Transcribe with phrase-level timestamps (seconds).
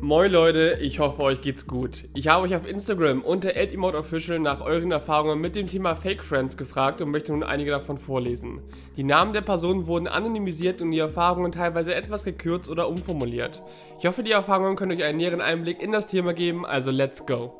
[0.00, 2.04] Moin Leute, ich hoffe euch geht's gut.
[2.14, 6.56] Ich habe euch auf Instagram unter @emoteofficial nach euren Erfahrungen mit dem Thema Fake Friends
[6.56, 8.62] gefragt und möchte nun einige davon vorlesen.
[8.96, 13.60] Die Namen der Personen wurden anonymisiert und die Erfahrungen teilweise etwas gekürzt oder umformuliert.
[13.98, 17.26] Ich hoffe, die Erfahrungen können euch einen näheren Einblick in das Thema geben, also let's
[17.26, 17.54] go.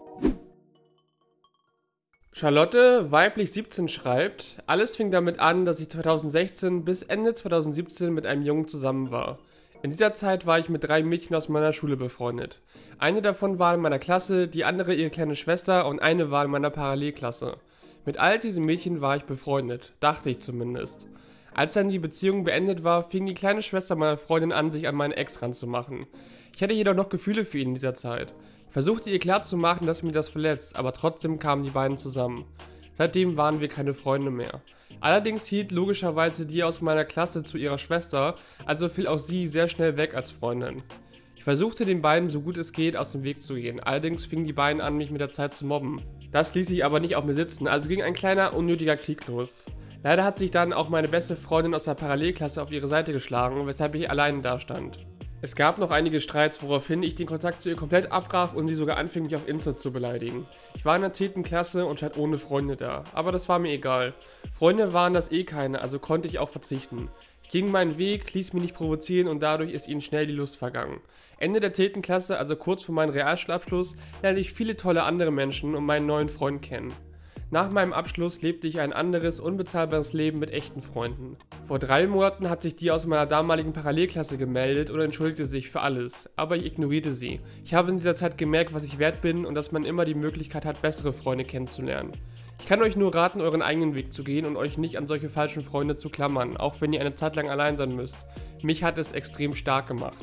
[2.31, 8.27] Charlotte, weiblich 17, schreibt, alles fing damit an, dass ich 2016 bis Ende 2017 mit
[8.27, 9.41] einem Jungen zusammen war.
[9.81, 12.61] In dieser Zeit war ich mit drei Mädchen aus meiner Schule befreundet.
[12.99, 16.51] Eine davon war in meiner Klasse, die andere ihre kleine Schwester und eine war in
[16.51, 17.59] meiner Parallelklasse.
[18.05, 21.07] Mit all diesen Mädchen war ich befreundet, dachte ich zumindest.
[21.55, 24.97] Als dann die Beziehung beendet war, fing die kleine Schwester meiner Freundin an, sich an
[24.97, 26.07] meinen Ex ranzumachen.
[26.57, 28.35] Ich hatte jedoch noch Gefühle für ihn in dieser Zeit.
[28.67, 32.47] Ich versuchte ihr klarzumachen, dass mich das verletzt, aber trotzdem kamen die beiden zusammen.
[32.95, 34.61] Seitdem waren wir keine Freunde mehr.
[35.01, 39.69] Allerdings hielt logischerweise die aus meiner Klasse zu ihrer Schwester, also fiel auch sie sehr
[39.69, 40.83] schnell weg als Freundin.
[41.37, 44.45] Ich versuchte den beiden so gut es geht aus dem Weg zu gehen, allerdings fingen
[44.45, 46.03] die beiden an, mich mit der Zeit zu mobben.
[46.33, 49.67] Das ließ sich aber nicht auf mir sitzen, also ging ein kleiner, unnötiger Krieg los.
[50.03, 53.67] Leider hat sich dann auch meine beste Freundin aus der Parallelklasse auf ihre Seite geschlagen,
[53.67, 54.99] weshalb ich alleine dastand.
[55.41, 58.75] Es gab noch einige Streits, woraufhin ich den Kontakt zu ihr komplett abbrach und sie
[58.75, 60.49] sogar anfing, mich auf Insta zu beleidigen.
[60.75, 61.45] Ich war in der 10.
[61.45, 64.15] Klasse und stand ohne Freunde da, aber das war mir egal.
[64.53, 67.09] Freunde waren das eh keine, also konnte ich auch verzichten.
[67.45, 70.57] Ich ging meinen Weg, ließ mich nicht provozieren und dadurch ist ihnen schnell die Lust
[70.57, 71.01] vergangen.
[71.39, 72.03] Ende der 10.
[72.03, 76.31] Klasse, also kurz vor meinem Realschulabschluss, lernte ich viele tolle andere Menschen und meinen neuen
[76.31, 76.93] Freund kennen.
[77.51, 81.39] Nach meinem Abschluss lebte ich ein anderes, unbezahlbares Leben mit echten Freunden.
[81.65, 85.81] Vor drei Monaten hat sich die aus meiner damaligen Parallelklasse gemeldet und entschuldigte sich für
[85.81, 87.41] alles, aber ich ignorierte sie.
[87.65, 90.15] Ich habe in dieser Zeit gemerkt, was ich wert bin und dass man immer die
[90.15, 92.13] Möglichkeit hat, bessere Freunde kennenzulernen.
[92.61, 95.31] Ich kann euch nur raten, euren eigenen Weg zu gehen und euch nicht an solche
[95.31, 98.19] falschen Freunde zu klammern, auch wenn ihr eine Zeit lang allein sein müsst.
[98.61, 100.19] Mich hat es extrem stark gemacht.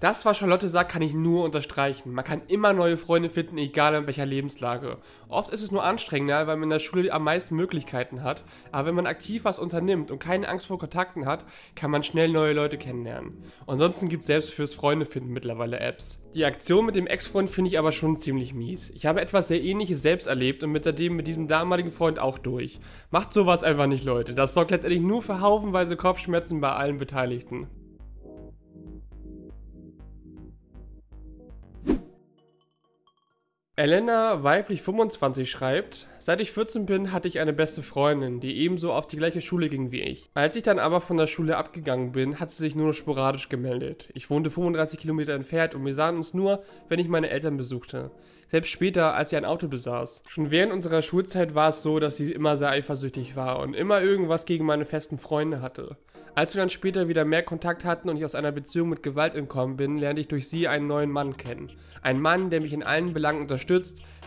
[0.00, 2.14] Das, was Charlotte sagt, kann ich nur unterstreichen.
[2.14, 4.96] Man kann immer neue Freunde finden, egal in welcher Lebenslage.
[5.28, 8.88] Oft ist es nur anstrengender, weil man in der Schule am meisten Möglichkeiten hat, aber
[8.88, 11.44] wenn man aktiv was unternimmt und keine Angst vor Kontakten hat,
[11.74, 13.44] kann man schnell neue Leute kennenlernen.
[13.66, 16.22] Ansonsten gibt es selbst fürs Freunde finden mittlerweile Apps.
[16.34, 18.88] Die Aktion mit dem Ex-Freund finde ich aber schon ziemlich mies.
[18.94, 22.38] Ich habe etwas sehr ähnliches selbst erlebt und mit seitdem mit diesem damaligen Freund auch
[22.38, 22.80] durch.
[23.10, 24.32] Macht sowas einfach nicht, Leute.
[24.32, 27.68] Das sorgt letztendlich nur für haufenweise Kopfschmerzen bei allen Beteiligten.
[33.76, 38.92] Elena, weiblich 25, schreibt, seit ich 14 bin, hatte ich eine beste Freundin, die ebenso
[38.92, 40.28] auf die gleiche Schule ging wie ich.
[40.34, 43.48] Als ich dann aber von der Schule abgegangen bin, hat sie sich nur noch sporadisch
[43.48, 44.08] gemeldet.
[44.12, 48.10] Ich wohnte 35 Kilometer entfernt und wir sahen uns nur, wenn ich meine Eltern besuchte.
[48.48, 50.24] Selbst später, als sie ein Auto besaß.
[50.26, 54.02] Schon während unserer Schulzeit war es so, dass sie immer sehr eifersüchtig war und immer
[54.02, 55.96] irgendwas gegen meine festen Freunde hatte.
[56.34, 59.34] Als wir dann später wieder mehr Kontakt hatten und ich aus einer Beziehung mit Gewalt
[59.34, 61.72] entkommen bin, lernte ich durch sie einen neuen Mann kennen.
[62.02, 63.69] Ein Mann, der mich in allen Belangen unterstützt,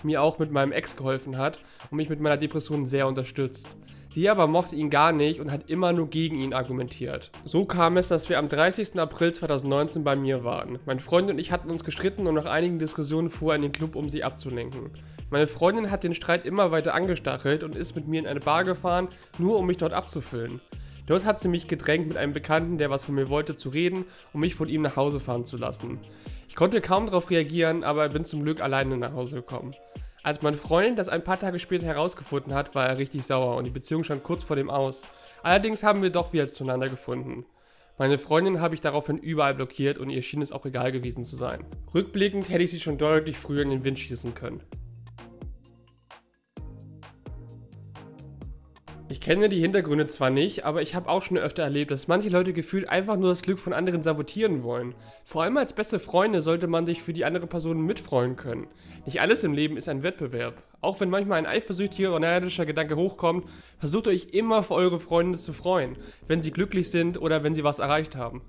[0.04, 1.60] mir auch mit meinem Ex geholfen hat
[1.92, 3.68] und mich mit meiner Depression sehr unterstützt.
[4.14, 7.32] Sie aber mochte ihn gar nicht und hat immer nur gegen ihn argumentiert.
[7.46, 9.00] So kam es, dass wir am 30.
[9.00, 10.78] April 2019 bei mir waren.
[10.86, 13.72] Mein Freund und ich hatten uns gestritten und nach einigen Diskussionen fuhr er in den
[13.72, 14.92] Club, um sie abzulenken.
[15.32, 18.66] Meine Freundin hat den Streit immer weiter angestachelt und ist mit mir in eine Bar
[18.66, 19.08] gefahren,
[19.40, 20.62] nur um mich dort abzufüllen.
[21.06, 24.06] Dort hat sie mich gedrängt, mit einem Bekannten, der was von mir wollte, zu reden,
[24.32, 26.00] um mich von ihm nach Hause fahren zu lassen.
[26.48, 29.76] Ich konnte kaum darauf reagieren, aber bin zum Glück alleine nach Hause gekommen.
[30.24, 33.66] Als mein Freund das ein paar Tage später herausgefunden hat, war er richtig sauer und
[33.66, 35.06] die Beziehung stand kurz vor dem Aus.
[35.42, 37.46] Allerdings haben wir doch wieder zueinander gefunden.
[37.98, 41.36] Meine Freundin habe ich daraufhin überall blockiert und ihr schien es auch egal gewesen zu
[41.36, 41.66] sein.
[41.94, 44.64] Rückblickend hätte ich sie schon deutlich früher in den Wind schießen können.
[49.14, 52.30] Ich kenne die Hintergründe zwar nicht, aber ich habe auch schon öfter erlebt, dass manche
[52.30, 54.96] Leute gefühlt einfach nur das Glück von anderen sabotieren wollen.
[55.24, 58.66] Vor allem als beste Freunde sollte man sich für die andere Person mitfreuen können.
[59.06, 60.64] Nicht alles im Leben ist ein Wettbewerb.
[60.82, 63.48] Auch wenn manchmal ein eifersüchtiger oder nerdischer Gedanke hochkommt,
[63.78, 65.96] versucht euch immer für eure Freunde zu freuen,
[66.28, 68.42] wenn sie glücklich sind oder wenn sie was erreicht haben.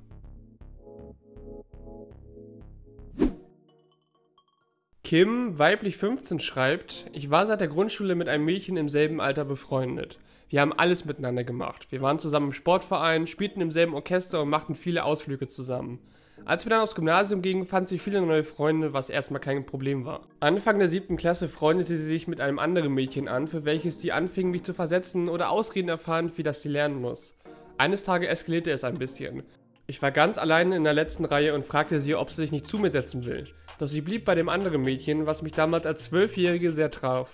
[5.02, 9.44] Kim, weiblich 15, schreibt, ich war seit der Grundschule mit einem Mädchen im selben Alter
[9.44, 10.18] befreundet.
[10.54, 11.88] Wir haben alles miteinander gemacht.
[11.90, 15.98] Wir waren zusammen im Sportverein, spielten im selben Orchester und machten viele Ausflüge zusammen.
[16.44, 20.04] Als wir dann aufs Gymnasium gingen, fand sie viele neue Freunde, was erstmal kein Problem
[20.04, 20.28] war.
[20.38, 24.12] Anfang der siebten Klasse freundete sie sich mit einem anderen Mädchen an, für welches sie
[24.12, 27.34] anfing, mich zu versetzen oder Ausreden erfahren, wie das sie lernen muss.
[27.76, 29.42] Eines Tages eskalierte es ein bisschen.
[29.88, 32.68] Ich war ganz alleine in der letzten Reihe und fragte sie, ob sie sich nicht
[32.68, 33.48] zu mir setzen will.
[33.80, 37.30] Doch sie blieb bei dem anderen Mädchen, was mich damals als Zwölfjährige sehr traf.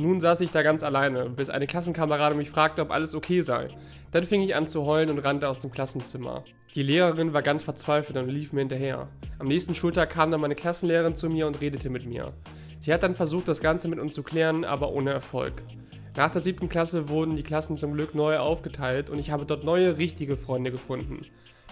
[0.00, 3.68] Nun saß ich da ganz alleine, bis eine Klassenkamerade mich fragte, ob alles okay sei.
[4.12, 6.42] Dann fing ich an zu heulen und rannte aus dem Klassenzimmer.
[6.74, 9.08] Die Lehrerin war ganz verzweifelt und lief mir hinterher.
[9.38, 12.32] Am nächsten Schultag kam dann meine Klassenlehrerin zu mir und redete mit mir.
[12.78, 15.62] Sie hat dann versucht, das Ganze mit uns zu klären, aber ohne Erfolg.
[16.16, 19.64] Nach der siebten Klasse wurden die Klassen zum Glück neu aufgeteilt und ich habe dort
[19.64, 21.26] neue, richtige Freunde gefunden.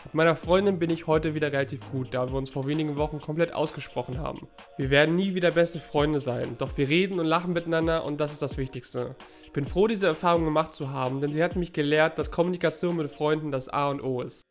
[0.05, 3.21] Mit meiner Freundin bin ich heute wieder relativ gut, da wir uns vor wenigen Wochen
[3.21, 4.49] komplett ausgesprochen haben.
[4.77, 8.33] Wir werden nie wieder beste Freunde sein, doch wir reden und lachen miteinander und das
[8.33, 9.17] ist das Wichtigste.
[9.45, 12.97] Ich bin froh, diese Erfahrung gemacht zu haben, denn sie hat mich gelehrt, dass Kommunikation
[12.97, 14.47] mit Freunden das A und O ist.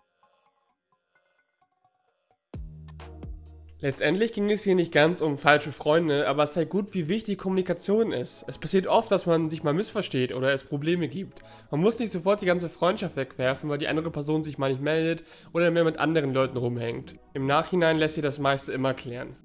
[3.79, 7.37] Letztendlich ging es hier nicht ganz um falsche Freunde, aber es zeigt gut, wie wichtig
[7.37, 8.43] Kommunikation ist.
[8.47, 11.43] Es passiert oft, dass man sich mal missversteht oder es Probleme gibt.
[11.69, 14.81] Man muss nicht sofort die ganze Freundschaft wegwerfen, weil die andere Person sich mal nicht
[14.81, 17.19] meldet oder mehr mit anderen Leuten rumhängt.
[17.35, 19.35] Im Nachhinein lässt sich das meiste immer klären.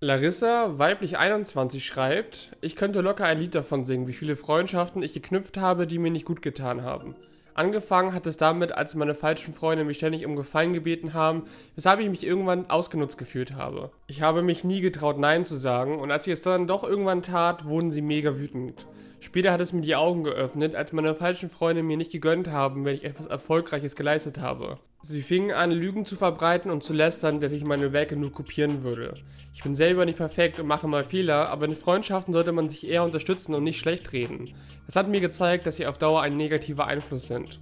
[0.00, 5.14] Larissa, weiblich 21, schreibt, ich könnte locker ein Lied davon singen, wie viele Freundschaften ich
[5.14, 7.14] geknüpft habe, die mir nicht gut getan haben.
[7.54, 11.44] Angefangen hat es damit, als meine falschen Freunde mich ständig um Gefallen gebeten haben,
[11.74, 13.90] weshalb ich mich irgendwann ausgenutzt gefühlt habe.
[14.06, 17.22] Ich habe mich nie getraut, Nein zu sagen, und als ich es dann doch irgendwann
[17.22, 18.86] tat, wurden sie mega wütend.
[19.22, 22.84] Später hat es mir die Augen geöffnet, als meine falschen Freunde mir nicht gegönnt haben,
[22.84, 24.80] wenn ich etwas Erfolgreiches geleistet habe.
[25.02, 28.82] Sie fingen an, Lügen zu verbreiten und zu lästern, dass ich meine Werke nur kopieren
[28.82, 29.14] würde.
[29.54, 32.84] Ich bin selber nicht perfekt und mache mal Fehler, aber in Freundschaften sollte man sich
[32.84, 34.54] eher unterstützen und nicht schlecht reden.
[34.86, 37.60] Das hat mir gezeigt, dass sie auf Dauer ein negativer Einfluss sind.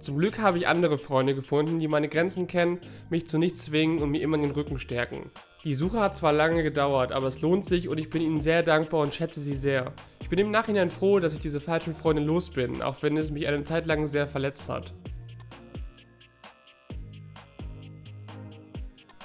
[0.00, 2.78] Zum Glück habe ich andere Freunde gefunden, die meine Grenzen kennen,
[3.10, 5.30] mich zu nichts zwingen und mir immer den Rücken stärken.
[5.64, 8.64] Die Suche hat zwar lange gedauert, aber es lohnt sich und ich bin ihnen sehr
[8.64, 9.92] dankbar und schätze sie sehr.
[10.20, 13.30] Ich bin im Nachhinein froh, dass ich diese falschen Freunde los bin, auch wenn es
[13.30, 14.92] mich eine Zeit lang sehr verletzt hat.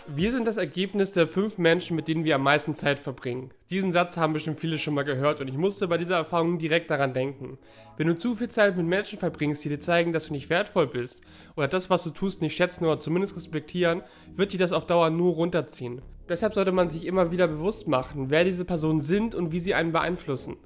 [0.06, 3.50] Wir sind das Ergebnis der fünf Menschen, mit denen wir am meisten Zeit verbringen.
[3.72, 6.92] Diesen Satz haben bestimmt viele schon mal gehört und ich musste bei dieser Erfahrung direkt
[6.92, 7.58] daran denken.
[7.98, 10.86] Wenn du zu viel Zeit mit Menschen verbringst, die dir zeigen, dass du nicht wertvoll
[10.86, 11.24] bist
[11.56, 14.04] oder das, was du tust, nicht schätzen oder zumindest respektieren,
[14.36, 16.04] wird dir das auf Dauer nur runterziehen.
[16.30, 19.74] Deshalb sollte man sich immer wieder bewusst machen, wer diese Personen sind und wie sie
[19.74, 20.58] einen beeinflussen.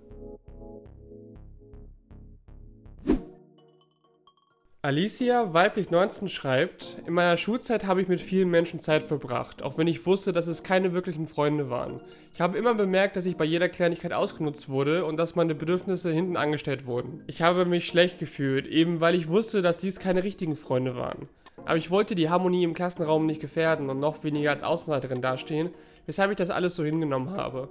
[4.84, 9.78] Alicia, weiblich 19, schreibt, in meiner Schulzeit habe ich mit vielen Menschen Zeit verbracht, auch
[9.78, 12.02] wenn ich wusste, dass es keine wirklichen Freunde waren.
[12.34, 16.12] Ich habe immer bemerkt, dass ich bei jeder Kleinigkeit ausgenutzt wurde und dass meine Bedürfnisse
[16.12, 17.24] hinten angestellt wurden.
[17.28, 21.30] Ich habe mich schlecht gefühlt, eben weil ich wusste, dass dies keine richtigen Freunde waren.
[21.66, 25.70] Aber ich wollte die Harmonie im Klassenraum nicht gefährden und noch weniger als Außenseiterin dastehen,
[26.06, 27.70] weshalb ich das alles so hingenommen habe.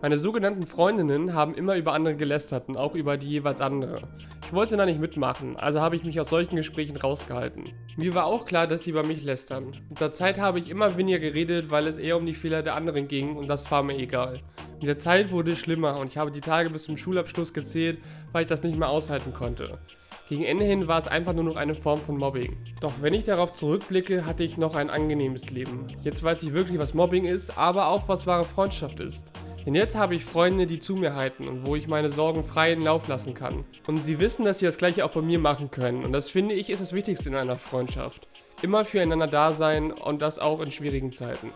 [0.00, 4.02] Meine sogenannten Freundinnen haben immer über andere gelästert und auch über die jeweils andere.
[4.46, 7.72] Ich wollte da nicht mitmachen, also habe ich mich aus solchen Gesprächen rausgehalten.
[7.96, 9.72] Mir war auch klar, dass sie über mich lästern.
[9.88, 12.76] Mit der Zeit habe ich immer weniger geredet, weil es eher um die Fehler der
[12.76, 14.40] anderen ging und das war mir egal.
[14.78, 17.98] Mit der Zeit wurde es schlimmer und ich habe die Tage bis zum Schulabschluss gezählt,
[18.30, 19.78] weil ich das nicht mehr aushalten konnte.
[20.28, 22.58] Gegen Ende hin war es einfach nur noch eine Form von Mobbing.
[22.82, 25.86] Doch wenn ich darauf zurückblicke, hatte ich noch ein angenehmes Leben.
[26.02, 29.32] Jetzt weiß ich wirklich, was Mobbing ist, aber auch was wahre Freundschaft ist.
[29.64, 32.82] Denn jetzt habe ich Freunde, die zu mir halten und wo ich meine Sorgen freien
[32.82, 33.64] Lauf lassen kann.
[33.86, 36.04] Und sie wissen, dass sie das gleiche auch bei mir machen können.
[36.04, 38.28] Und das finde ich ist das Wichtigste in einer Freundschaft.
[38.60, 41.52] Immer füreinander da sein und das auch in schwierigen Zeiten.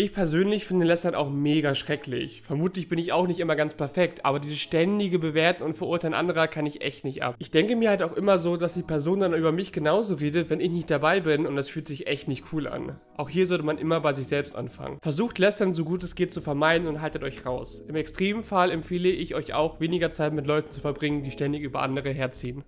[0.00, 2.42] Ich persönlich finde Lästern auch mega schrecklich.
[2.42, 6.46] Vermutlich bin ich auch nicht immer ganz perfekt, aber dieses ständige Bewerten und Verurteilen anderer
[6.46, 7.34] kann ich echt nicht ab.
[7.40, 10.50] Ich denke mir halt auch immer so, dass die Person dann über mich genauso redet,
[10.50, 13.00] wenn ich nicht dabei bin und das fühlt sich echt nicht cool an.
[13.16, 14.98] Auch hier sollte man immer bei sich selbst anfangen.
[15.02, 17.82] Versucht Lästern so gut es geht zu vermeiden und haltet euch raus.
[17.88, 21.64] Im extremen Fall empfehle ich euch auch, weniger Zeit mit Leuten zu verbringen, die ständig
[21.64, 22.62] über andere herziehen.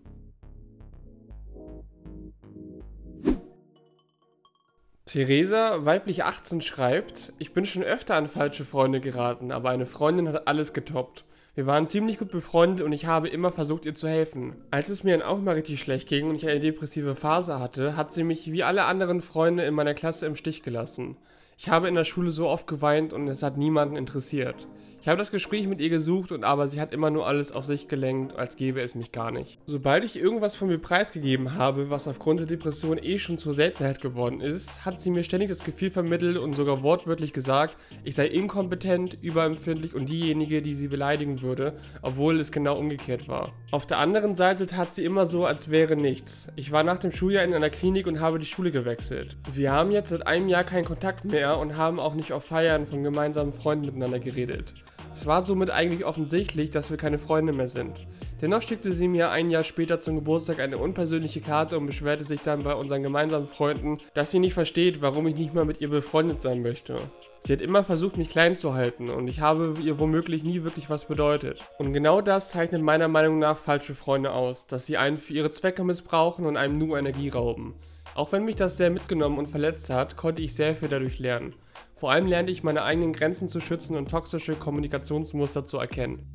[5.11, 10.29] Theresa, weiblich 18, schreibt, ich bin schon öfter an falsche Freunde geraten, aber eine Freundin
[10.29, 11.25] hat alles getoppt.
[11.57, 14.55] Wir waren ziemlich gut befreundet und ich habe immer versucht, ihr zu helfen.
[14.71, 17.97] Als es mir dann auch mal richtig schlecht ging und ich eine depressive Phase hatte,
[17.97, 21.17] hat sie mich wie alle anderen Freunde in meiner Klasse im Stich gelassen.
[21.59, 24.69] Ich habe in der Schule so oft geweint und es hat niemanden interessiert.
[25.02, 27.64] Ich habe das Gespräch mit ihr gesucht und aber sie hat immer nur alles auf
[27.64, 29.59] sich gelenkt, als gäbe es mich gar nicht.
[29.66, 34.02] Sobald ich irgendwas von mir preisgegeben habe, was aufgrund der Depression eh schon zur Seltenheit
[34.02, 38.26] geworden ist, hat sie mir ständig das Gefühl vermittelt und sogar wortwörtlich gesagt, ich sei
[38.26, 43.54] inkompetent, überempfindlich und diejenige, die sie beleidigen würde, obwohl es genau umgekehrt war.
[43.71, 46.49] Auf der anderen Seite tat sie immer so, als wäre nichts.
[46.57, 49.38] Ich war nach dem Schuljahr in einer Klinik und habe die Schule gewechselt.
[49.50, 52.87] Wir haben jetzt seit einem Jahr keinen Kontakt mehr und haben auch nicht auf Feiern
[52.87, 54.75] von gemeinsamen Freunden miteinander geredet.
[55.14, 58.07] Es war somit eigentlich offensichtlich, dass wir keine Freunde mehr sind.
[58.40, 62.40] Dennoch schickte sie mir ein Jahr später zum Geburtstag eine unpersönliche Karte und beschwerte sich
[62.40, 65.90] dann bei unseren gemeinsamen Freunden, dass sie nicht versteht, warum ich nicht mehr mit ihr
[65.90, 66.99] befreundet sein möchte.
[67.43, 70.88] Sie hat immer versucht, mich klein zu halten und ich habe ihr womöglich nie wirklich
[70.88, 71.61] was bedeutet.
[71.79, 75.50] Und genau das zeichnet meiner Meinung nach falsche Freunde aus, dass sie einen für ihre
[75.50, 77.75] Zwecke missbrauchen und einem nur Energie rauben.
[78.14, 81.55] Auch wenn mich das sehr mitgenommen und verletzt hat, konnte ich sehr viel dadurch lernen.
[82.00, 86.35] Vor allem lernte ich meine eigenen Grenzen zu schützen und toxische Kommunikationsmuster zu erkennen.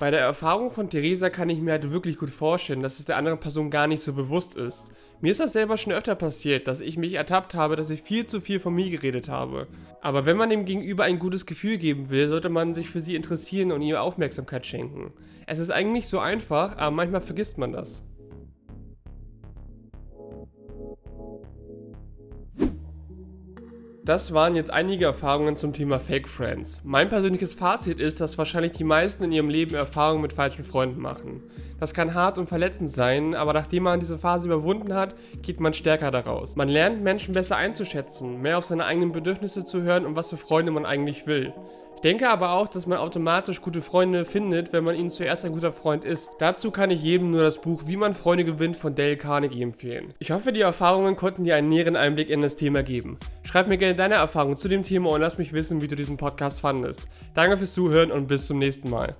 [0.00, 3.18] Bei der Erfahrung von Theresa kann ich mir halt wirklich gut vorstellen, dass es der
[3.18, 4.90] anderen Person gar nicht so bewusst ist.
[5.20, 8.26] Mir ist das selber schon öfter passiert, dass ich mich ertappt habe, dass ich viel
[8.26, 9.68] zu viel von mir geredet habe.
[10.00, 13.14] Aber wenn man dem Gegenüber ein gutes Gefühl geben will, sollte man sich für sie
[13.14, 15.12] interessieren und ihr Aufmerksamkeit schenken.
[15.46, 18.02] Es ist eigentlich so einfach, aber manchmal vergisst man das.
[24.04, 26.80] Das waren jetzt einige Erfahrungen zum Thema Fake Friends.
[26.82, 31.00] Mein persönliches Fazit ist, dass wahrscheinlich die meisten in ihrem Leben Erfahrungen mit falschen Freunden
[31.00, 31.44] machen.
[31.78, 35.72] Das kann hart und verletzend sein, aber nachdem man diese Phase überwunden hat, geht man
[35.72, 36.56] stärker daraus.
[36.56, 40.36] Man lernt Menschen besser einzuschätzen, mehr auf seine eigenen Bedürfnisse zu hören und was für
[40.36, 41.54] Freunde man eigentlich will.
[41.96, 45.52] Ich denke aber auch, dass man automatisch gute Freunde findet, wenn man ihnen zuerst ein
[45.52, 46.30] guter Freund ist.
[46.40, 50.12] Dazu kann ich jedem nur das Buch Wie man Freunde gewinnt von Dale Carnegie empfehlen.
[50.18, 53.18] Ich hoffe, die Erfahrungen konnten dir einen näheren Einblick in das Thema geben.
[53.44, 56.16] Schreib mir gerne deine Erfahrungen zu dem Thema und lass mich wissen, wie du diesen
[56.16, 57.02] Podcast fandest.
[57.34, 59.14] Danke fürs Zuhören und bis zum nächsten Mal.